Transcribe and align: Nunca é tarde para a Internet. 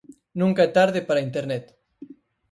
Nunca 0.41 0.61
é 0.67 0.75
tarde 0.77 0.99
para 1.07 1.19
a 1.19 1.25
Internet. 1.29 1.65